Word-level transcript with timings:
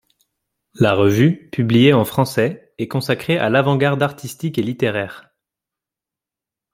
La 0.73 0.95
revue, 0.95 1.51
publiée 1.51 1.93
en 1.93 2.05
français, 2.05 2.73
est 2.79 2.87
consacrée 2.87 3.37
à 3.37 3.51
l'avant-garde 3.51 4.01
artistique 4.01 4.57
et 4.57 4.63
littéraire. 4.63 5.29